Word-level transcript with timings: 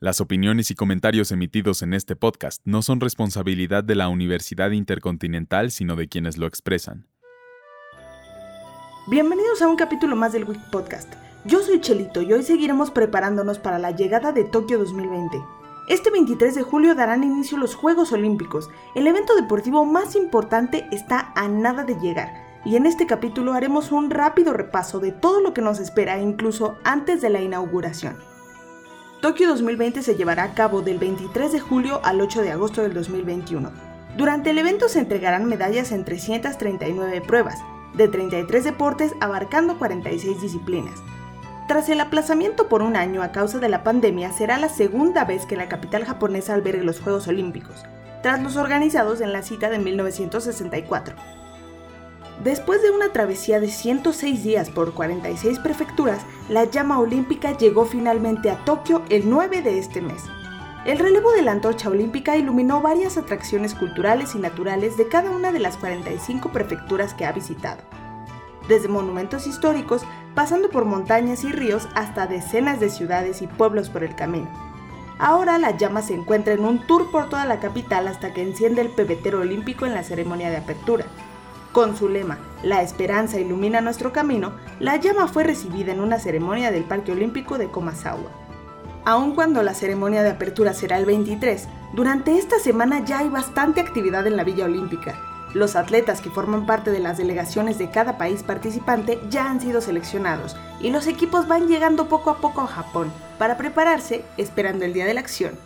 Las 0.00 0.20
opiniones 0.20 0.72
y 0.72 0.74
comentarios 0.74 1.30
emitidos 1.30 1.80
en 1.82 1.94
este 1.94 2.16
podcast 2.16 2.60
no 2.64 2.82
son 2.82 3.00
responsabilidad 3.00 3.84
de 3.84 3.94
la 3.94 4.08
Universidad 4.08 4.72
Intercontinental, 4.72 5.70
sino 5.70 5.94
de 5.94 6.08
quienes 6.08 6.36
lo 6.36 6.46
expresan. 6.46 7.06
Bienvenidos 9.06 9.62
a 9.62 9.68
un 9.68 9.76
capítulo 9.76 10.16
más 10.16 10.32
del 10.32 10.44
Week 10.44 10.60
Podcast. 10.72 11.14
Yo 11.44 11.60
soy 11.62 11.80
Chelito 11.80 12.22
y 12.22 12.32
hoy 12.32 12.42
seguiremos 12.42 12.90
preparándonos 12.90 13.60
para 13.60 13.78
la 13.78 13.92
llegada 13.92 14.32
de 14.32 14.42
Tokio 14.42 14.78
2020. 14.80 15.40
Este 15.88 16.10
23 16.10 16.56
de 16.56 16.62
julio 16.62 16.96
darán 16.96 17.22
inicio 17.22 17.56
los 17.56 17.76
Juegos 17.76 18.10
Olímpicos. 18.10 18.68
El 18.96 19.06
evento 19.06 19.36
deportivo 19.36 19.84
más 19.84 20.16
importante 20.16 20.88
está 20.90 21.32
a 21.36 21.46
nada 21.46 21.84
de 21.84 21.94
llegar. 22.00 22.32
Y 22.64 22.74
en 22.74 22.86
este 22.86 23.06
capítulo 23.06 23.52
haremos 23.52 23.92
un 23.92 24.10
rápido 24.10 24.54
repaso 24.54 24.98
de 24.98 25.12
todo 25.12 25.40
lo 25.40 25.54
que 25.54 25.62
nos 25.62 25.78
espera 25.78 26.18
incluso 26.18 26.78
antes 26.82 27.22
de 27.22 27.30
la 27.30 27.42
inauguración. 27.42 28.33
Tokio 29.24 29.48
2020 29.48 30.02
se 30.02 30.16
llevará 30.16 30.42
a 30.42 30.52
cabo 30.52 30.82
del 30.82 30.98
23 30.98 31.50
de 31.50 31.58
julio 31.58 31.98
al 32.04 32.20
8 32.20 32.42
de 32.42 32.50
agosto 32.50 32.82
del 32.82 32.92
2021. 32.92 33.72
Durante 34.18 34.50
el 34.50 34.58
evento 34.58 34.90
se 34.90 34.98
entregarán 34.98 35.46
medallas 35.46 35.92
en 35.92 36.04
339 36.04 37.22
pruebas, 37.22 37.58
de 37.94 38.08
33 38.08 38.64
deportes 38.64 39.12
abarcando 39.22 39.78
46 39.78 40.42
disciplinas. 40.42 41.00
Tras 41.68 41.88
el 41.88 42.02
aplazamiento 42.02 42.68
por 42.68 42.82
un 42.82 42.96
año 42.96 43.22
a 43.22 43.32
causa 43.32 43.58
de 43.60 43.70
la 43.70 43.82
pandemia, 43.82 44.30
será 44.30 44.58
la 44.58 44.68
segunda 44.68 45.24
vez 45.24 45.46
que 45.46 45.56
la 45.56 45.70
capital 45.70 46.04
japonesa 46.04 46.52
albergue 46.52 46.84
los 46.84 47.00
Juegos 47.00 47.26
Olímpicos, 47.26 47.82
tras 48.22 48.42
los 48.42 48.56
organizados 48.56 49.22
en 49.22 49.32
la 49.32 49.40
cita 49.40 49.70
de 49.70 49.78
1964. 49.78 51.16
Después 52.42 52.82
de 52.82 52.90
una 52.90 53.12
travesía 53.12 53.60
de 53.60 53.68
106 53.68 54.42
días 54.42 54.68
por 54.68 54.92
46 54.92 55.60
prefecturas, 55.60 56.22
la 56.48 56.64
llama 56.64 56.98
olímpica 56.98 57.56
llegó 57.56 57.84
finalmente 57.84 58.50
a 58.50 58.64
Tokio 58.64 59.02
el 59.08 59.30
9 59.30 59.62
de 59.62 59.78
este 59.78 60.00
mes. 60.00 60.24
El 60.84 60.98
relevo 60.98 61.32
de 61.32 61.42
la 61.42 61.52
antorcha 61.52 61.88
olímpica 61.88 62.36
iluminó 62.36 62.82
varias 62.82 63.16
atracciones 63.16 63.74
culturales 63.74 64.34
y 64.34 64.38
naturales 64.38 64.96
de 64.96 65.08
cada 65.08 65.30
una 65.30 65.52
de 65.52 65.60
las 65.60 65.78
45 65.78 66.50
prefecturas 66.50 67.14
que 67.14 67.24
ha 67.24 67.32
visitado. 67.32 67.82
Desde 68.68 68.88
monumentos 68.88 69.46
históricos, 69.46 70.02
pasando 70.34 70.68
por 70.70 70.84
montañas 70.84 71.44
y 71.44 71.52
ríos 71.52 71.88
hasta 71.94 72.26
decenas 72.26 72.80
de 72.80 72.90
ciudades 72.90 73.42
y 73.42 73.46
pueblos 73.46 73.88
por 73.88 74.02
el 74.02 74.16
camino. 74.16 74.50
Ahora 75.18 75.58
la 75.58 75.76
llama 75.76 76.02
se 76.02 76.14
encuentra 76.14 76.54
en 76.54 76.64
un 76.64 76.84
tour 76.86 77.10
por 77.10 77.28
toda 77.28 77.46
la 77.46 77.60
capital 77.60 78.08
hasta 78.08 78.34
que 78.34 78.42
enciende 78.42 78.82
el 78.82 78.90
pebetero 78.90 79.40
olímpico 79.40 79.86
en 79.86 79.94
la 79.94 80.02
ceremonia 80.02 80.50
de 80.50 80.56
apertura. 80.56 81.06
Con 81.74 81.96
su 81.96 82.08
lema, 82.08 82.38
La 82.62 82.82
esperanza 82.82 83.40
ilumina 83.40 83.80
nuestro 83.80 84.12
camino, 84.12 84.52
la 84.78 84.94
llama 84.94 85.26
fue 85.26 85.42
recibida 85.42 85.90
en 85.90 85.98
una 85.98 86.20
ceremonia 86.20 86.70
del 86.70 86.84
Parque 86.84 87.10
Olímpico 87.10 87.58
de 87.58 87.68
Komasawa. 87.68 88.30
Aun 89.04 89.34
cuando 89.34 89.60
la 89.64 89.74
ceremonia 89.74 90.22
de 90.22 90.30
apertura 90.30 90.72
será 90.72 90.98
el 90.98 91.04
23, 91.04 91.66
durante 91.92 92.38
esta 92.38 92.60
semana 92.60 93.04
ya 93.04 93.18
hay 93.18 93.28
bastante 93.28 93.80
actividad 93.80 94.24
en 94.28 94.36
la 94.36 94.44
Villa 94.44 94.66
Olímpica. 94.66 95.18
Los 95.52 95.74
atletas 95.74 96.20
que 96.20 96.30
forman 96.30 96.64
parte 96.64 96.92
de 96.92 97.00
las 97.00 97.18
delegaciones 97.18 97.76
de 97.76 97.90
cada 97.90 98.18
país 98.18 98.44
participante 98.44 99.18
ya 99.28 99.50
han 99.50 99.60
sido 99.60 99.80
seleccionados 99.80 100.54
y 100.80 100.90
los 100.90 101.08
equipos 101.08 101.48
van 101.48 101.66
llegando 101.66 102.08
poco 102.08 102.30
a 102.30 102.38
poco 102.38 102.60
a 102.60 102.68
Japón 102.68 103.12
para 103.36 103.56
prepararse 103.56 104.24
esperando 104.36 104.84
el 104.84 104.92
día 104.92 105.06
de 105.06 105.14
la 105.14 105.20
acción. 105.20 105.58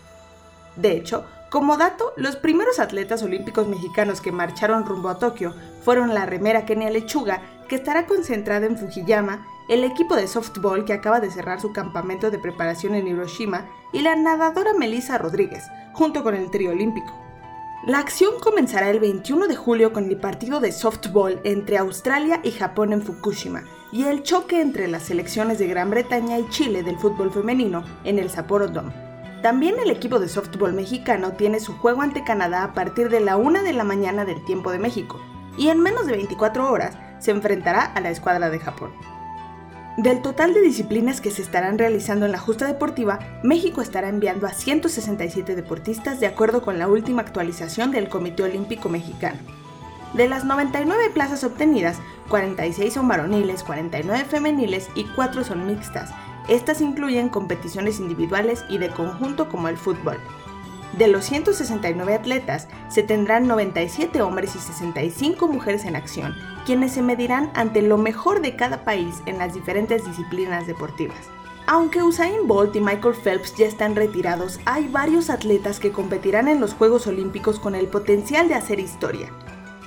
De 0.75 0.93
hecho, 0.93 1.27
como 1.51 1.79
dato, 1.79 2.13
los 2.17 2.37
primeros 2.37 2.79
atletas 2.79 3.23
olímpicos 3.23 3.69
mexicanos 3.69 4.21
que 4.21 4.33
marcharon 4.33 4.85
rumbo 4.85 5.09
a 5.09 5.19
Tokio 5.19 5.55
fueron 5.83 6.15
la 6.15 6.27
remera 6.27 6.67
Kenia 6.67 6.91
Lechuga, 6.91 7.41
que 7.69 7.77
estará 7.77 8.07
concentrada 8.07 8.67
en 8.67 8.77
Fujiyama, 8.77 9.47
el 9.71 9.83
equipo 9.83 10.15
de 10.15 10.29
softball 10.29 10.85
que 10.85 10.93
acaba 10.93 11.21
de 11.21 11.31
cerrar 11.31 11.59
su 11.61 11.73
campamento 11.73 12.31
de 12.31 12.39
preparación 12.39 12.95
en 12.95 13.09
Hiroshima 13.09 13.67
y 13.95 14.03
la 14.03 14.15
nadadora 14.15 14.75
Melissa 14.75 15.17
Rodríguez, 15.17 15.65
junto 15.95 16.23
con 16.23 16.35
el 16.35 16.51
trío 16.51 16.71
olímpico. 16.71 17.15
La 17.87 17.99
acción 17.99 18.35
comenzará 18.41 18.91
el 18.91 19.01
21 19.01 19.47
de 19.47 19.57
julio 19.57 19.95
con 19.95 20.05
el 20.05 20.19
partido 20.19 20.61
de 20.61 20.73
softball 20.73 21.41
entre 21.45 21.79
Australia 21.79 22.41
y 22.43 22.51
Japón 22.51 22.93
en 22.93 23.01
Fukushima 23.01 23.63
y 23.91 24.05
el 24.05 24.23
choque 24.23 24.61
entre 24.61 24.87
las 24.89 25.05
selecciones 25.05 25.59
de 25.59 25.69
Gran 25.69 25.89
Bretaña 25.89 26.39
y 26.39 26.49
Chile 26.51 26.83
del 26.83 26.99
fútbol 26.99 27.33
femenino 27.33 27.85
en 28.05 28.19
el 28.19 28.29
Sapporo 28.29 28.69
Dome. 28.69 29.08
También 29.43 29.77
el 29.79 29.91
equipo 29.91 30.19
de 30.19 30.29
softball 30.29 30.73
mexicano 30.73 31.33
tiene 31.33 31.61
su 31.61 31.77
juego 31.77 32.03
ante 32.03 32.25
Canadá 32.25 32.65
a 32.65 32.73
partir 32.73 33.09
de 33.09 33.21
la 33.21 33.37
1 33.37 33.63
de 33.63 33.73
la 33.73 33.85
mañana 33.85 34.25
del 34.25 34.45
tiempo 34.45 34.73
de 34.73 34.81
México, 34.81 35.21
y 35.57 35.69
en 35.69 35.81
menos 35.81 36.07
de 36.07 36.13
24 36.13 36.71
horas 36.71 36.97
se 37.21 37.31
enfrentará 37.31 37.85
a 37.85 38.01
la 38.01 38.11
escuadra 38.11 38.51
de 38.51 38.59
Japón. 38.59 38.91
Del 39.97 40.23
total 40.23 40.55
de 40.55 40.61
disciplinas 40.61 41.21
que 41.21 41.31
se 41.31 41.43
estarán 41.43 41.79
realizando 41.79 42.27
en 42.27 42.33
la 42.33 42.39
justa 42.39 42.67
deportiva, 42.67 43.19
México 43.43 43.81
estará 43.81 44.09
enviando 44.09 44.47
a 44.47 44.53
167 44.53 45.55
deportistas 45.55 46.19
de 46.21 46.27
acuerdo 46.27 46.63
con 46.63 46.79
la 46.79 46.89
última 46.89 47.23
actualización 47.23 47.93
del 47.93 48.09
Comité 48.09 48.45
Olímpico 48.45 48.89
Mexicano. 48.89 49.39
De 50.15 50.29
las 50.29 50.45
99 50.45 51.11
plazas 51.11 51.45
obtenidas, 51.45 51.99
46 52.29 52.95
son 52.95 53.09
varoniles, 53.09 53.63
49 53.63 54.25
femeniles 54.25 54.89
y 54.95 55.05
4 55.05 55.45
son 55.45 55.67
mixtas, 55.67 56.11
estas 56.49 56.81
incluyen 56.81 57.29
competiciones 57.29 58.01
individuales 58.01 58.65
y 58.69 58.79
de 58.79 58.91
conjunto 58.91 59.49
como 59.49 59.69
el 59.69 59.77
fútbol. 59.77 60.19
De 60.97 61.07
los 61.07 61.27
169 61.27 62.15
atletas, 62.15 62.67
se 62.89 63.03
tendrán 63.03 63.47
97 63.47 64.21
hombres 64.23 64.57
y 64.57 64.59
65 64.59 65.47
mujeres 65.47 65.85
en 65.85 65.95
acción, 65.95 66.35
quienes 66.65 66.93
se 66.93 67.03
medirán 67.03 67.51
ante 67.55 67.83
lo 67.83 67.99
mejor 67.99 68.41
de 68.41 68.57
cada 68.57 68.85
país 68.85 69.23
en 69.27 69.39
las 69.39 69.55
diferentes 69.55 70.05
disciplinas 70.05 70.67
deportivas. 70.67 71.29
Aunque 71.67 72.03
Usain 72.03 72.47
Bolt 72.47 72.75
y 72.77 72.81
Michael 72.81 73.15
Phelps 73.15 73.55
ya 73.55 73.67
están 73.67 73.95
retirados, 73.95 74.59
hay 74.65 74.89
varios 74.89 75.29
atletas 75.29 75.79
que 75.79 75.93
competirán 75.93 76.49
en 76.49 76.61
los 76.61 76.73
Juegos 76.73 77.07
Olímpicos 77.07 77.61
con 77.61 77.75
el 77.75 77.89
potencial 77.89 78.49
de 78.49 78.55
hacer 78.55 78.81
historia. 78.81 79.31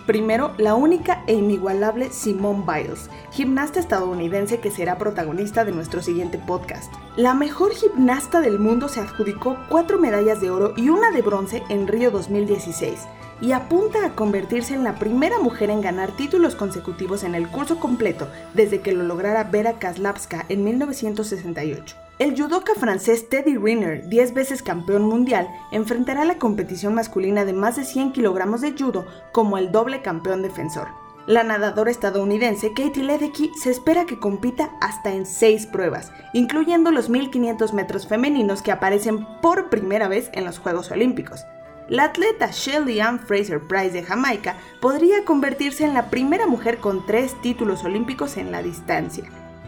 Primero, 0.05 0.53
la 0.57 0.73
única 0.73 1.23
e 1.27 1.33
inigualable 1.33 2.09
Simone 2.11 2.63
Biles, 2.65 3.09
gimnasta 3.31 3.79
estadounidense 3.79 4.59
que 4.59 4.71
será 4.71 4.97
protagonista 4.97 5.63
de 5.63 5.71
nuestro 5.71 6.01
siguiente 6.01 6.39
podcast. 6.39 6.91
La 7.15 7.33
mejor 7.33 7.71
gimnasta 7.73 8.41
del 8.41 8.57
mundo 8.57 8.89
se 8.89 8.99
adjudicó 8.99 9.57
cuatro 9.69 9.99
medallas 9.99 10.41
de 10.41 10.49
oro 10.49 10.73
y 10.75 10.89
una 10.89 11.11
de 11.11 11.21
bronce 11.21 11.63
en 11.69 11.87
Río 11.87 12.09
2016 12.09 13.07
y 13.41 13.51
apunta 13.51 14.05
a 14.05 14.15
convertirse 14.15 14.73
en 14.73 14.83
la 14.83 14.95
primera 14.95 15.39
mujer 15.39 15.69
en 15.69 15.81
ganar 15.81 16.15
títulos 16.15 16.55
consecutivos 16.55 17.23
en 17.23 17.35
el 17.35 17.47
curso 17.47 17.79
completo 17.79 18.27
desde 18.53 18.81
que 18.81 18.93
lo 18.93 19.03
lograra 19.03 19.43
Vera 19.43 19.73
Kaslavska 19.73 20.45
en 20.47 20.63
1968. 20.63 21.95
El 22.19 22.39
judoka 22.39 22.75
francés 22.75 23.29
Teddy 23.29 23.57
Riner, 23.57 24.07
10 24.07 24.35
veces 24.35 24.61
campeón 24.61 25.01
mundial, 25.03 25.49
enfrentará 25.71 26.23
la 26.23 26.37
competición 26.37 26.93
masculina 26.93 27.45
de 27.45 27.53
más 27.53 27.77
de 27.77 27.83
100 27.83 28.11
kilogramos 28.11 28.61
de 28.61 28.73
judo 28.77 29.07
como 29.31 29.57
el 29.57 29.71
doble 29.71 30.03
campeón 30.03 30.43
defensor. 30.43 30.89
La 31.25 31.43
nadadora 31.43 31.91
estadounidense 31.91 32.73
Katie 32.73 33.03
Ledecky 33.03 33.51
se 33.55 33.71
espera 33.71 34.05
que 34.05 34.19
compita 34.19 34.71
hasta 34.81 35.13
en 35.13 35.25
6 35.25 35.67
pruebas, 35.67 36.11
incluyendo 36.33 36.91
los 36.91 37.09
1500 37.09 37.73
metros 37.73 38.07
femeninos 38.07 38.61
que 38.61 38.71
aparecen 38.71 39.25
por 39.41 39.69
primera 39.69 40.07
vez 40.07 40.29
en 40.33 40.45
los 40.45 40.59
Juegos 40.59 40.91
Olímpicos. 40.91 41.45
La 41.91 42.05
atleta 42.05 42.47
Shelly 42.53 43.01
Ann 43.01 43.19
Fraser 43.19 43.59
Price 43.59 43.91
de 43.91 44.01
Jamaica 44.01 44.55
podría 44.79 45.25
convertirse 45.25 45.83
en 45.83 45.93
la 45.93 46.09
primera 46.09 46.47
mujer 46.47 46.77
con 46.77 47.05
tres 47.05 47.35
títulos 47.41 47.83
olímpicos 47.83 48.37
en 48.37 48.49
la 48.49 48.63
distancia. 48.63 49.25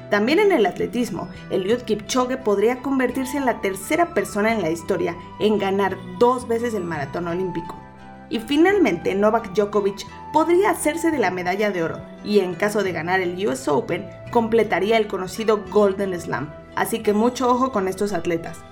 También 0.10 0.40
en 0.40 0.54
el 0.54 0.66
atletismo, 0.66 1.28
Eliud 1.50 1.82
Kipchoge 1.82 2.38
podría 2.38 2.82
convertirse 2.82 3.36
en 3.36 3.46
la 3.46 3.60
tercera 3.60 4.14
persona 4.14 4.54
en 4.54 4.62
la 4.62 4.70
historia 4.70 5.18
en 5.42 5.60
ganar 5.60 5.98
dos 6.18 6.48
veces 6.48 6.74
el 6.74 6.86
maratón 6.86 7.28
olímpico. 7.28 7.76
Y 8.30 8.40
finalmente, 8.40 9.16
Novak 9.16 9.54
Djokovic 9.54 10.08
podría 10.32 10.70
hacerse 10.70 11.12
de 11.12 11.20
la 11.20 11.30
medalla 11.30 11.72
de 11.72 11.84
oro 11.84 12.00
y 12.24 12.40
en 12.40 12.56
caso 12.56 12.84
de 12.84 12.94
ganar 12.94 13.20
el 13.20 13.46
US 13.46 13.68
Open, 13.68 14.10
completaría 14.32 14.96
el 14.96 15.08
conocido 15.08 15.66
Golden 15.70 16.18
Slam. 16.18 16.50
Así 16.78 17.00
que 17.00 17.12
mucho 17.12 17.52
ojo 17.52 17.74
con 17.74 17.90
estos 17.90 18.14
atletas. 18.14 18.64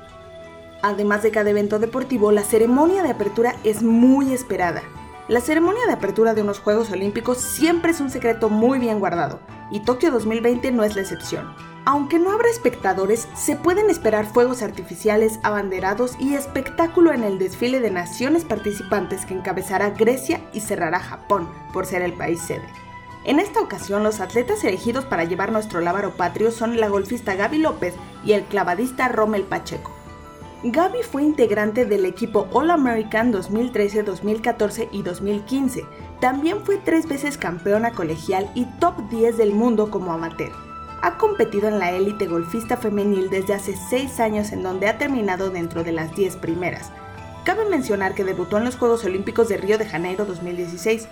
Además 0.84 1.22
de 1.22 1.32
cada 1.32 1.52
evento 1.52 1.78
deportivo, 1.78 2.32
la 2.32 2.44
ceremonia 2.44 3.04
de 3.04 3.12
apertura 3.12 3.56
es 3.64 3.84
muy 3.84 4.34
esperada. 4.34 4.82
La 5.28 5.40
ceremonia 5.40 5.86
de 5.86 5.94
apertura 5.94 6.34
de 6.34 6.42
unos 6.42 6.60
Juegos 6.60 6.92
Olímpicos 6.92 7.38
siempre 7.38 7.92
es 7.92 8.02
un 8.02 8.10
secreto 8.10 8.50
muy 8.50 8.80
bien 8.80 9.00
guardado, 9.00 9.40
y 9.70 9.82
Tokio 9.82 10.12
2020 10.12 10.72
no 10.72 10.84
es 10.84 10.96
la 10.96 11.02
excepción. 11.02 11.54
Aunque 11.86 12.20
no 12.20 12.32
habrá 12.32 12.50
espectadores, 12.50 13.28
se 13.36 13.56
pueden 13.56 13.90
esperar 13.90 14.26
fuegos 14.26 14.62
artificiales, 14.62 15.40
abanderados 15.44 16.16
y 16.20 16.34
espectáculo 16.34 17.14
en 17.14 17.24
el 17.24 17.38
desfile 17.38 17.80
de 17.80 17.92
naciones 17.92 18.44
participantes 18.44 19.26
que 19.26 19.36
encabezará 19.36 19.92
Grecia 19.92 20.42
y 20.52 20.62
cerrará 20.62 21.00
Japón, 21.00 21.48
por 21.74 21.86
ser 21.86 22.02
el 22.02 22.14
país 22.14 22.42
sede. 22.42 22.68
En 23.24 23.40
esta 23.40 23.62
ocasión, 23.62 24.04
los 24.04 24.20
atletas 24.20 24.64
elegidos 24.64 25.06
para 25.06 25.26
llevar 25.26 25.52
nuestro 25.52 25.80
lábaro 25.80 26.12
patrio 26.18 26.50
son 26.50 26.80
la 26.80 26.90
golfista 26.90 27.36
Gaby 27.36 27.60
López 27.60 27.94
y 28.26 28.34
el 28.34 28.44
clavadista 28.46 29.08
Rommel 29.10 29.44
Pacheco. 29.44 30.01
Gaby 30.64 31.00
fue 31.02 31.24
integrante 31.24 31.86
del 31.86 32.06
equipo 32.06 32.48
All 32.54 32.70
American 32.70 33.32
2013, 33.32 34.04
2014 34.04 34.90
y 34.92 35.02
2015. 35.02 35.84
También 36.20 36.64
fue 36.64 36.78
tres 36.78 37.08
veces 37.08 37.40
campeona 37.40 37.94
colegial 37.94 38.48
y 38.54 38.66
top 38.80 39.10
10 39.10 39.38
del 39.38 39.54
mundo 39.54 39.90
como 39.90 40.14
amateur. 40.14 40.52
ha 41.02 41.18
competido 41.18 41.68
en 41.68 41.80
la 41.80 41.92
élite 41.92 42.28
golfista 42.28 42.78
femenil 42.78 43.32
desde 43.32 43.56
hace 43.56 43.76
6 43.76 44.20
años 44.20 44.52
en 44.52 44.62
donde 44.62 44.88
ha 44.88 45.00
terminado 45.00 45.50
dentro 45.50 45.84
de 45.84 45.94
las 45.94 46.16
10 46.16 46.36
primeras. 46.36 46.92
Cabe 47.44 47.66
mencionar 47.66 48.14
que 48.14 48.24
debutó 48.24 48.60
en 48.60 48.66
los 48.66 48.76
Juegos 48.76 49.04
Olímpicos 49.04 49.50
de 49.50 49.58
Río 49.58 49.80
de 49.80 49.88
Janeiro 49.88 50.26
2016. 50.26 51.08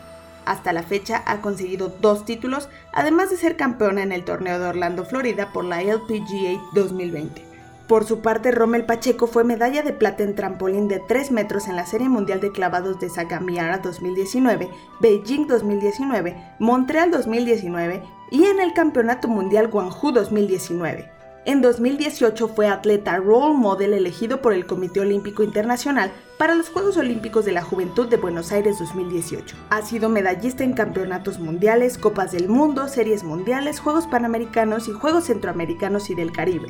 Hasta 0.46 0.74
la 0.74 0.84
fecha 0.84 1.24
ha 1.26 1.42
conseguido 1.42 1.92
dos 2.02 2.24
títulos, 2.24 2.70
además 2.94 3.32
de 3.32 3.38
ser 3.38 3.56
campeona 3.56 4.04
en 4.04 4.12
el 4.12 4.26
torneo 4.26 4.60
de 4.60 4.68
Orlando, 4.68 5.06
Florida 5.06 5.52
por 5.52 5.66
la 5.66 5.82
LPGA 5.82 6.62
2020. 6.76 7.49
Por 7.90 8.06
su 8.06 8.20
parte, 8.20 8.52
Rommel 8.52 8.86
Pacheco 8.86 9.26
fue 9.26 9.44
medalla 9.44 9.82
de 9.82 9.94
plata 9.94 10.22
en 10.22 10.36
trampolín 10.36 10.88
de 10.88 11.00
3 11.00 11.32
metros 11.32 11.68
en 11.68 11.76
la 11.76 11.88
Serie 11.88 12.08
Mundial 12.08 12.40
de 12.40 12.52
Clavados 12.52 13.00
de 13.00 13.10
Sagamiara 13.10 13.80
2019, 13.80 14.70
Beijing 15.00 15.48
2019, 15.48 16.36
Montreal 16.60 17.10
2019 17.10 18.04
y 18.30 18.44
en 18.44 18.60
el 18.60 18.74
Campeonato 18.74 19.28
Mundial 19.28 19.70
Guangzhou 19.70 20.12
2019. 20.12 21.10
En 21.46 21.62
2018 21.62 22.50
fue 22.50 22.68
atleta 22.68 23.18
role 23.18 23.58
model 23.58 23.96
elegido 23.96 24.40
por 24.40 24.54
el 24.54 24.68
Comité 24.68 25.00
Olímpico 25.00 25.42
Internacional 25.42 26.12
para 26.38 26.54
los 26.54 26.70
Juegos 26.70 26.96
Olímpicos 26.98 27.44
de 27.44 27.54
la 27.54 27.64
Juventud 27.64 28.08
de 28.08 28.18
Buenos 28.18 28.52
Aires 28.52 28.78
2018. 28.78 29.56
Ha 29.72 29.82
sido 29.82 30.10
medallista 30.10 30.64
en 30.64 30.74
campeonatos 30.74 31.40
mundiales, 31.40 31.98
Copas 31.98 32.34
del 32.34 32.50
Mundo, 32.50 32.88
Series 32.88 33.24
Mundiales, 33.24 33.80
Juegos 33.80 34.06
Panamericanos 34.06 34.88
y 34.88 34.92
Juegos 34.92 35.24
Centroamericanos 35.24 36.12
y 36.12 36.14
del 36.14 36.32
Caribe. 36.32 36.68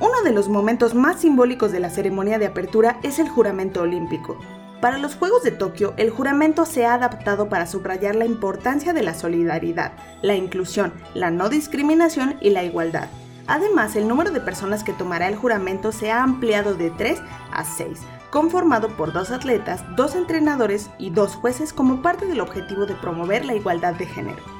Uno 0.00 0.22
de 0.24 0.32
los 0.32 0.48
momentos 0.48 0.94
más 0.94 1.20
simbólicos 1.20 1.72
de 1.72 1.80
la 1.80 1.90
ceremonia 1.90 2.38
de 2.38 2.46
apertura 2.46 2.98
es 3.02 3.18
el 3.18 3.28
juramento 3.28 3.82
olímpico. 3.82 4.38
Para 4.80 4.96
los 4.96 5.14
Juegos 5.14 5.42
de 5.42 5.50
Tokio, 5.50 5.92
el 5.98 6.08
juramento 6.08 6.64
se 6.64 6.86
ha 6.86 6.94
adaptado 6.94 7.50
para 7.50 7.66
subrayar 7.66 8.14
la 8.14 8.24
importancia 8.24 8.94
de 8.94 9.02
la 9.02 9.12
solidaridad, 9.12 9.92
la 10.22 10.36
inclusión, 10.36 10.94
la 11.12 11.30
no 11.30 11.50
discriminación 11.50 12.36
y 12.40 12.48
la 12.48 12.64
igualdad. 12.64 13.08
Además, 13.46 13.94
el 13.94 14.08
número 14.08 14.30
de 14.30 14.40
personas 14.40 14.84
que 14.84 14.94
tomará 14.94 15.28
el 15.28 15.36
juramento 15.36 15.92
se 15.92 16.10
ha 16.10 16.22
ampliado 16.22 16.74
de 16.74 16.88
3 16.88 17.20
a 17.52 17.64
6, 17.64 18.00
conformado 18.30 18.96
por 18.96 19.12
dos 19.12 19.30
atletas, 19.30 19.84
dos 19.96 20.14
entrenadores 20.14 20.88
y 20.96 21.10
dos 21.10 21.34
jueces 21.34 21.74
como 21.74 22.00
parte 22.00 22.24
del 22.24 22.40
objetivo 22.40 22.86
de 22.86 22.94
promover 22.94 23.44
la 23.44 23.54
igualdad 23.54 23.92
de 23.96 24.06
género. 24.06 24.59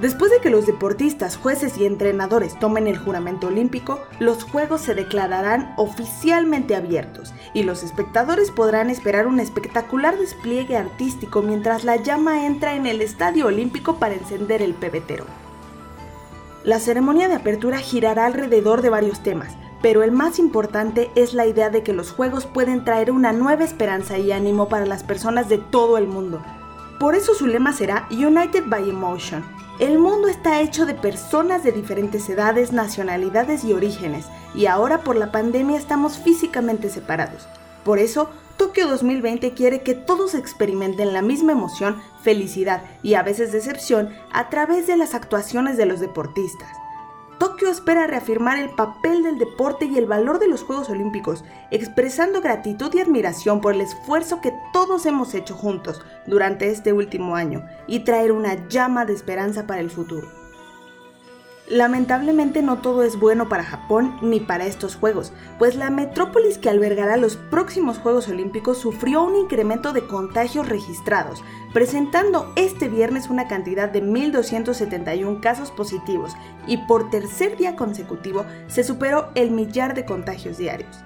Después 0.00 0.30
de 0.30 0.38
que 0.40 0.48
los 0.48 0.64
deportistas, 0.64 1.36
jueces 1.36 1.76
y 1.76 1.84
entrenadores 1.84 2.58
tomen 2.58 2.86
el 2.86 2.96
juramento 2.96 3.48
olímpico, 3.48 4.00
los 4.18 4.44
Juegos 4.44 4.80
se 4.80 4.94
declararán 4.94 5.74
oficialmente 5.76 6.74
abiertos 6.74 7.34
y 7.52 7.64
los 7.64 7.82
espectadores 7.82 8.50
podrán 8.50 8.88
esperar 8.88 9.26
un 9.26 9.40
espectacular 9.40 10.16
despliegue 10.16 10.78
artístico 10.78 11.42
mientras 11.42 11.84
la 11.84 11.96
llama 11.96 12.46
entra 12.46 12.76
en 12.76 12.86
el 12.86 13.02
Estadio 13.02 13.48
Olímpico 13.48 13.96
para 13.96 14.14
encender 14.14 14.62
el 14.62 14.72
pebetero. 14.72 15.26
La 16.64 16.80
ceremonia 16.80 17.28
de 17.28 17.34
apertura 17.34 17.76
girará 17.76 18.24
alrededor 18.24 18.80
de 18.80 18.88
varios 18.88 19.22
temas, 19.22 19.52
pero 19.82 20.02
el 20.02 20.12
más 20.12 20.38
importante 20.38 21.10
es 21.14 21.34
la 21.34 21.44
idea 21.44 21.68
de 21.68 21.82
que 21.82 21.92
los 21.92 22.10
Juegos 22.10 22.46
pueden 22.46 22.86
traer 22.86 23.10
una 23.10 23.32
nueva 23.32 23.64
esperanza 23.64 24.16
y 24.16 24.32
ánimo 24.32 24.70
para 24.70 24.86
las 24.86 25.04
personas 25.04 25.50
de 25.50 25.58
todo 25.58 25.98
el 25.98 26.06
mundo. 26.06 26.42
Por 26.98 27.14
eso 27.14 27.34
su 27.34 27.46
lema 27.46 27.74
será 27.74 28.06
United 28.10 28.64
by 28.66 28.88
Emotion, 28.88 29.42
el 29.80 29.98
mundo 29.98 30.28
está 30.28 30.60
hecho 30.60 30.84
de 30.84 30.92
personas 30.92 31.64
de 31.64 31.72
diferentes 31.72 32.28
edades, 32.28 32.70
nacionalidades 32.70 33.64
y 33.64 33.72
orígenes, 33.72 34.26
y 34.54 34.66
ahora 34.66 35.00
por 35.00 35.16
la 35.16 35.32
pandemia 35.32 35.78
estamos 35.78 36.18
físicamente 36.18 36.90
separados. 36.90 37.48
Por 37.82 37.98
eso, 37.98 38.28
Tokio 38.58 38.86
2020 38.88 39.54
quiere 39.54 39.80
que 39.80 39.94
todos 39.94 40.34
experimenten 40.34 41.14
la 41.14 41.22
misma 41.22 41.52
emoción, 41.52 41.96
felicidad 42.22 42.82
y 43.02 43.14
a 43.14 43.22
veces 43.22 43.52
decepción 43.52 44.10
a 44.30 44.50
través 44.50 44.86
de 44.86 44.98
las 44.98 45.14
actuaciones 45.14 45.78
de 45.78 45.86
los 45.86 45.98
deportistas. 45.98 46.68
Tokio 47.40 47.70
espera 47.70 48.06
reafirmar 48.06 48.58
el 48.58 48.68
papel 48.68 49.22
del 49.22 49.38
deporte 49.38 49.86
y 49.86 49.96
el 49.96 50.04
valor 50.04 50.40
de 50.40 50.46
los 50.46 50.62
Juegos 50.62 50.90
Olímpicos, 50.90 51.42
expresando 51.70 52.42
gratitud 52.42 52.92
y 52.92 53.00
admiración 53.00 53.62
por 53.62 53.72
el 53.72 53.80
esfuerzo 53.80 54.42
que 54.42 54.52
todos 54.74 55.06
hemos 55.06 55.32
hecho 55.32 55.54
juntos 55.54 56.02
durante 56.26 56.68
este 56.68 56.92
último 56.92 57.36
año 57.36 57.64
y 57.86 58.00
traer 58.00 58.32
una 58.32 58.68
llama 58.68 59.06
de 59.06 59.14
esperanza 59.14 59.66
para 59.66 59.80
el 59.80 59.90
futuro. 59.90 60.39
Lamentablemente 61.70 62.62
no 62.62 62.78
todo 62.78 63.04
es 63.04 63.16
bueno 63.16 63.48
para 63.48 63.62
Japón 63.62 64.18
ni 64.22 64.40
para 64.40 64.66
estos 64.66 64.96
Juegos, 64.96 65.32
pues 65.56 65.76
la 65.76 65.88
metrópolis 65.88 66.58
que 66.58 66.68
albergará 66.68 67.16
los 67.16 67.36
próximos 67.36 67.98
Juegos 67.98 68.26
Olímpicos 68.26 68.78
sufrió 68.78 69.22
un 69.22 69.36
incremento 69.36 69.92
de 69.92 70.04
contagios 70.04 70.68
registrados, 70.68 71.44
presentando 71.72 72.52
este 72.56 72.88
viernes 72.88 73.30
una 73.30 73.46
cantidad 73.46 73.88
de 73.88 74.02
1.271 74.02 75.38
casos 75.38 75.70
positivos 75.70 76.32
y 76.66 76.76
por 76.88 77.08
tercer 77.08 77.56
día 77.56 77.76
consecutivo 77.76 78.44
se 78.66 78.82
superó 78.82 79.28
el 79.36 79.52
millar 79.52 79.94
de 79.94 80.04
contagios 80.04 80.58
diarios. 80.58 80.98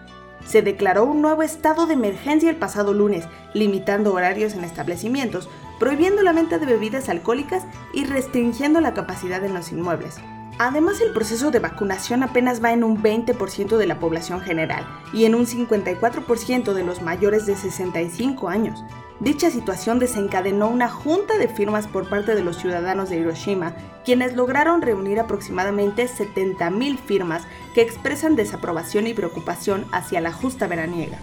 Se 0.46 0.62
declaró 0.62 1.04
un 1.04 1.20
nuevo 1.20 1.42
estado 1.42 1.86
de 1.86 1.92
emergencia 1.92 2.48
el 2.48 2.56
pasado 2.56 2.94
lunes, 2.94 3.26
limitando 3.52 4.14
horarios 4.14 4.54
en 4.54 4.64
establecimientos, 4.64 5.46
prohibiendo 5.78 6.22
la 6.22 6.32
venta 6.32 6.58
de 6.58 6.64
bebidas 6.64 7.10
alcohólicas 7.10 7.64
y 7.92 8.04
restringiendo 8.04 8.80
la 8.80 8.94
capacidad 8.94 9.44
en 9.44 9.52
los 9.52 9.70
inmuebles. 9.70 10.16
Además, 10.58 11.00
el 11.00 11.12
proceso 11.12 11.50
de 11.50 11.58
vacunación 11.58 12.22
apenas 12.22 12.62
va 12.62 12.72
en 12.72 12.84
un 12.84 13.02
20% 13.02 13.76
de 13.76 13.86
la 13.86 13.98
población 13.98 14.40
general 14.40 14.86
y 15.12 15.24
en 15.24 15.34
un 15.34 15.46
54% 15.46 16.72
de 16.72 16.84
los 16.84 17.02
mayores 17.02 17.44
de 17.44 17.56
65 17.56 18.48
años. 18.48 18.84
Dicha 19.18 19.50
situación 19.50 19.98
desencadenó 19.98 20.68
una 20.68 20.88
junta 20.88 21.38
de 21.38 21.48
firmas 21.48 21.88
por 21.88 22.08
parte 22.08 22.36
de 22.36 22.44
los 22.44 22.56
ciudadanos 22.56 23.10
de 23.10 23.16
Hiroshima, 23.16 23.74
quienes 24.04 24.36
lograron 24.36 24.80
reunir 24.80 25.18
aproximadamente 25.18 26.06
70.000 26.08 26.98
firmas 26.98 27.42
que 27.74 27.82
expresan 27.82 28.36
desaprobación 28.36 29.08
y 29.08 29.14
preocupación 29.14 29.86
hacia 29.90 30.20
la 30.20 30.32
justa 30.32 30.68
veraniega. 30.68 31.18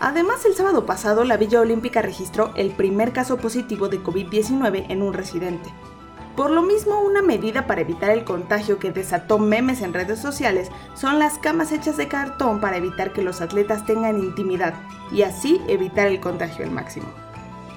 Además, 0.00 0.44
el 0.44 0.54
sábado 0.54 0.86
pasado 0.86 1.24
la 1.24 1.36
Villa 1.36 1.60
Olímpica 1.60 2.02
registró 2.02 2.52
el 2.56 2.70
primer 2.70 3.12
caso 3.12 3.36
positivo 3.36 3.88
de 3.88 4.02
COVID-19 4.02 4.86
en 4.88 5.02
un 5.02 5.12
residente. 5.12 5.70
Por 6.36 6.50
lo 6.50 6.62
mismo, 6.62 7.00
una 7.00 7.22
medida 7.22 7.68
para 7.68 7.82
evitar 7.82 8.10
el 8.10 8.24
contagio 8.24 8.80
que 8.80 8.90
desató 8.90 9.38
memes 9.38 9.82
en 9.82 9.94
redes 9.94 10.18
sociales 10.18 10.68
son 10.94 11.20
las 11.20 11.38
camas 11.38 11.70
hechas 11.70 11.96
de 11.96 12.08
cartón 12.08 12.60
para 12.60 12.76
evitar 12.76 13.12
que 13.12 13.22
los 13.22 13.40
atletas 13.40 13.86
tengan 13.86 14.18
intimidad 14.18 14.74
y 15.12 15.22
así 15.22 15.60
evitar 15.68 16.08
el 16.08 16.18
contagio 16.18 16.64
al 16.64 16.72
máximo. 16.72 17.06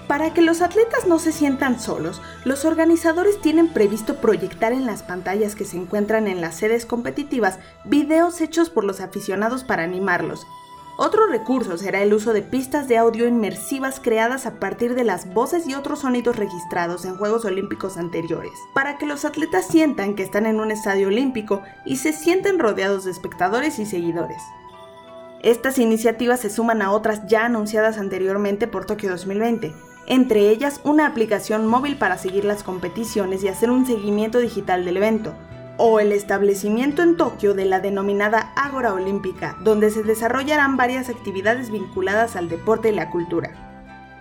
Para 0.08 0.34
que 0.34 0.42
los 0.42 0.62
atletas 0.62 1.06
no 1.06 1.20
se 1.20 1.34
sientan 1.34 1.80
solos, 1.80 2.22
los 2.46 2.66
organizadores 2.66 3.40
tienen 3.42 3.68
previsto 3.68 4.16
proyectar 4.16 4.72
en 4.72 4.86
las 4.86 5.04
pantallas 5.04 5.54
que 5.54 5.66
se 5.66 5.78
encuentran 5.78 6.28
en 6.28 6.42
las 6.42 6.56
sedes 6.56 6.86
competitivas 6.86 7.60
videos 7.84 8.42
hechos 8.42 8.70
por 8.72 8.86
los 8.86 9.02
aficionados 9.02 9.64
para 9.66 9.84
animarlos 9.84 10.48
otro 10.98 11.28
recurso 11.28 11.78
será 11.78 12.02
el 12.02 12.12
uso 12.12 12.34
de 12.34 12.42
pistas 12.42 12.88
de 12.88 12.98
audio 12.98 13.28
inmersivas 13.28 14.00
creadas 14.00 14.48
a 14.48 14.60
partir 14.60 14.96
de 14.96 15.04
las 15.04 15.32
voces 15.32 15.68
y 15.68 15.76
otros 15.76 16.00
sonidos 16.00 16.36
registrados 16.36 17.06
en 17.06 17.18
Juegos 17.18 17.46
Olímpicos 17.46 17.98
anteriores, 17.98 18.54
para 18.74 18.98
que 18.98 19.06
los 19.06 19.24
atletas 19.24 19.68
sientan 19.68 20.16
que 20.16 20.24
están 20.24 20.48
en 20.48 20.60
un 20.60 20.72
estadio 20.72 21.10
olímpico 21.10 21.62
y 21.86 21.98
se 21.98 22.14
sienten 22.14 22.58
rodeados 22.58 23.06
de 23.06 23.12
espectadores 23.12 23.78
y 23.78 23.86
seguidores. 23.86 24.42
Estas 25.44 25.78
iniciativas 25.78 26.40
se 26.40 26.50
suman 26.50 26.82
a 26.82 26.92
otras 26.92 27.28
ya 27.28 27.46
anunciadas 27.46 28.00
anteriormente 28.00 28.68
por 28.68 28.86
Tokio 28.86 29.12
2020, 29.12 29.76
entre 30.08 30.50
ellas 30.50 30.82
una 30.84 31.06
aplicación 31.06 31.68
móvil 31.68 31.98
para 31.98 32.18
seguir 32.18 32.44
las 32.44 32.64
competiciones 32.64 33.44
y 33.44 33.50
hacer 33.50 33.70
un 33.70 33.86
seguimiento 33.86 34.40
digital 34.40 34.84
del 34.84 34.98
evento, 34.98 35.36
o 35.78 36.00
el 36.00 36.12
establecimiento 36.12 37.02
en 37.02 37.18
Tokio 37.18 37.54
de 37.54 37.66
la 37.66 37.80
denominada 37.80 38.52
Ágora 38.56 38.94
Olímpica, 38.94 39.58
donde 39.62 39.90
se 39.92 40.04
desarrollarán 40.04 40.78
varias 40.78 41.10
actividades 41.10 41.72
vinculadas 41.72 42.36
al 42.36 42.50
deporte 42.50 42.90
y 42.90 42.96
la 42.96 43.10
cultura. 43.10 43.52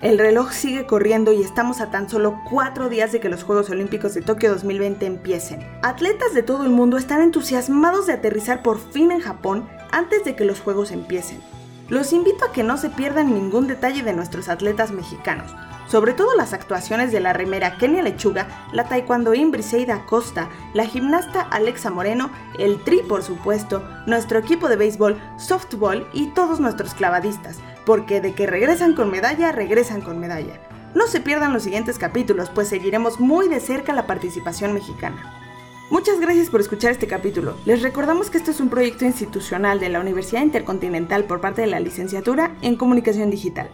El 0.02 0.18
reloj 0.18 0.52
sigue 0.52 0.86
corriendo 0.86 1.32
y 1.32 1.40
estamos 1.40 1.80
a 1.80 1.90
tan 1.90 2.10
solo 2.10 2.38
cuatro 2.50 2.90
días 2.90 3.12
de 3.12 3.20
que 3.20 3.30
los 3.30 3.44
Juegos 3.44 3.70
Olímpicos 3.70 4.12
de 4.12 4.20
Tokio 4.20 4.50
2020 4.52 5.06
empiecen. 5.06 5.66
Atletas 5.82 6.34
de 6.34 6.42
todo 6.42 6.64
el 6.64 6.70
mundo 6.70 6.98
están 6.98 7.22
entusiasmados 7.22 8.06
de 8.06 8.12
aterrizar 8.12 8.62
por 8.62 8.78
fin 8.78 9.10
en 9.10 9.20
Japón 9.20 9.66
antes 9.92 10.22
de 10.24 10.36
que 10.36 10.44
los 10.44 10.60
Juegos 10.60 10.90
empiecen. 10.90 11.40
Los 11.88 12.12
invito 12.12 12.44
a 12.44 12.52
que 12.52 12.62
no 12.62 12.76
se 12.76 12.90
pierdan 12.90 13.32
ningún 13.32 13.68
detalle 13.68 14.02
de 14.02 14.12
nuestros 14.12 14.50
atletas 14.50 14.90
mexicanos, 14.90 15.54
sobre 15.86 16.14
todo 16.14 16.34
las 16.36 16.52
actuaciones 16.52 17.12
de 17.12 17.20
la 17.20 17.32
remera 17.32 17.78
Kenia 17.78 18.02
Lechuga, 18.02 18.48
la 18.72 18.88
taekwondoín 18.88 19.50
Briseida 19.50 20.04
Costa, 20.06 20.48
la 20.74 20.86
gimnasta 20.86 21.42
Alexa 21.42 21.90
Moreno, 21.90 22.30
el 22.58 22.82
tri 22.82 23.02
por 23.02 23.22
supuesto, 23.22 23.82
nuestro 24.06 24.38
equipo 24.38 24.68
de 24.68 24.76
béisbol, 24.76 25.20
softball 25.38 26.06
y 26.12 26.28
todos 26.28 26.60
nuestros 26.60 26.94
clavadistas, 26.94 27.58
porque 27.84 28.20
de 28.20 28.34
que 28.34 28.46
regresan 28.46 28.94
con 28.94 29.10
medalla, 29.10 29.52
regresan 29.52 30.00
con 30.00 30.18
medalla. 30.18 30.60
No 30.94 31.06
se 31.06 31.20
pierdan 31.20 31.52
los 31.52 31.62
siguientes 31.62 31.98
capítulos, 31.98 32.50
pues 32.50 32.68
seguiremos 32.68 33.20
muy 33.20 33.48
de 33.48 33.60
cerca 33.60 33.92
la 33.92 34.06
participación 34.06 34.72
mexicana. 34.72 35.32
Muchas 35.90 36.18
gracias 36.18 36.50
por 36.50 36.60
escuchar 36.60 36.90
este 36.90 37.06
capítulo. 37.06 37.56
Les 37.64 37.80
recordamos 37.80 38.28
que 38.28 38.38
esto 38.38 38.50
es 38.50 38.58
un 38.58 38.70
proyecto 38.70 39.04
institucional 39.04 39.78
de 39.78 39.88
la 39.88 40.00
Universidad 40.00 40.42
Intercontinental 40.42 41.24
por 41.24 41.40
parte 41.40 41.60
de 41.60 41.68
la 41.68 41.78
Licenciatura 41.78 42.56
en 42.60 42.76
Comunicación 42.76 43.30
Digital. 43.30 43.68